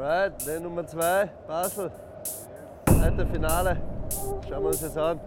[0.00, 1.90] Alright, der Nummer 2, Basel.
[2.88, 3.76] Heute Finale.
[4.48, 5.20] Schauen wir uns das an.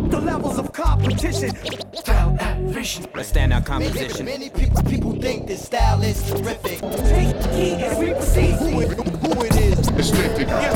[0.09, 1.55] The levels of competition.
[1.93, 3.05] Style at vision.
[3.15, 4.25] Let's stand out composition.
[4.25, 6.79] Many people, people think this style is terrific.
[6.79, 8.55] Take heed as we proceed.
[8.55, 9.89] Who it, who it is?
[9.89, 10.74] You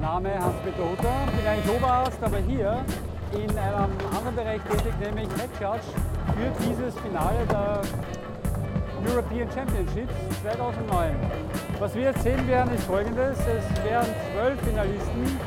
[0.00, 2.84] Name Hans-Peter Hutter, bin eigentlich Oberarzt, aber hier
[3.32, 7.80] in einem anderen Bereich tätig, nämlich Head für dieses Finale der
[9.10, 11.14] European Championships 2009.
[11.80, 13.38] Was wir jetzt sehen werden, ist folgendes.
[13.38, 15.38] Es werden zwölf Finalisten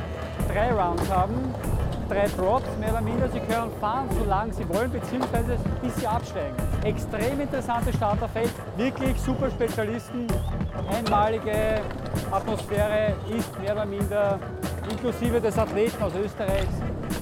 [0.54, 1.54] drei Rounds haben,
[2.10, 3.30] drei Drops, mehr oder minder.
[3.32, 6.56] Sie können fahren, solange sie wollen, beziehungsweise bis sie absteigen.
[6.84, 10.28] Extrem interessantes Starterfeld, wirklich super Spezialisten,
[10.92, 11.82] einmalige
[12.32, 14.40] Atmosphäre ist mehr oder minder
[14.90, 16.68] inklusive des Athleten aus Österreich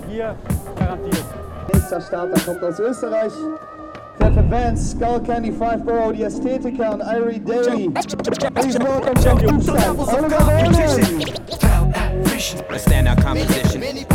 [0.10, 0.36] hier
[0.78, 1.26] garantiert.
[1.74, 3.34] Nächster Starter kommt aus Österreich.
[4.16, 7.90] Stefan Vance, Skull Candy, Five Borough, die Ästhetiker und Irie Daly.
[7.90, 11.38] Please welcome The Buchstein, Oliver competition.
[11.62, 12.80] Bowman.
[12.80, 14.07] Stand out composition.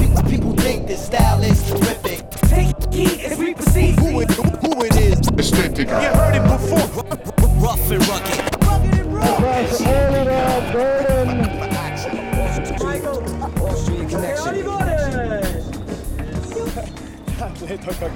[17.86, 18.12] Robert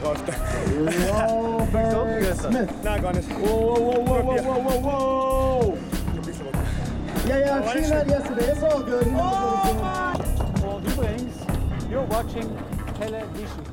[2.36, 2.70] Smith.
[2.84, 3.28] Nein, gar nicht.
[3.30, 5.78] Whoa, whoa, whoa, whoa, whoa, whoa, whoa, whoa.
[7.26, 8.46] Yeah, yeah, I've seen that yesterday.
[8.52, 9.06] It's all good.
[10.66, 11.34] Und übrigens,
[11.90, 12.48] you're watching
[12.98, 13.64] television.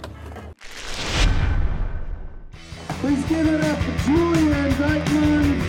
[3.01, 5.62] Please give it up for Julian Reitman.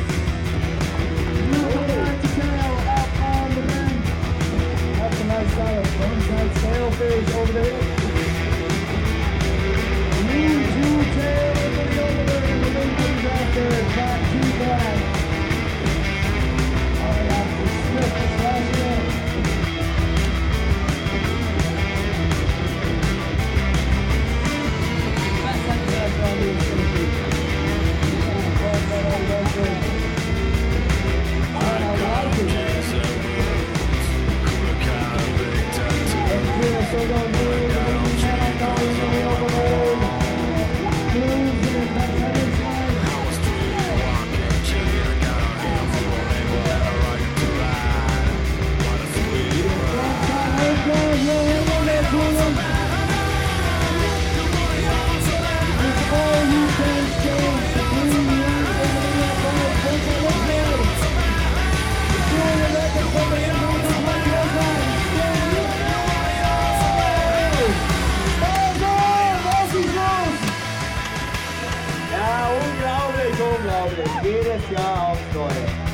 [75.15, 75.94] Soft Goya.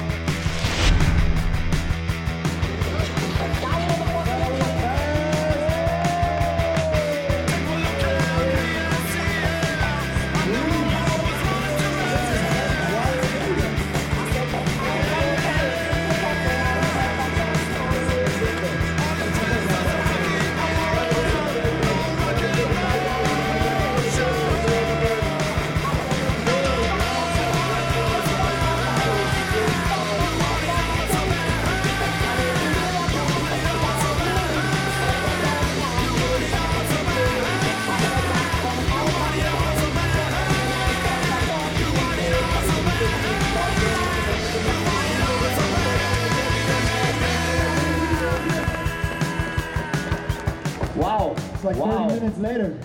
[51.64, 52.08] like wow.
[52.08, 52.78] 30 minutes later.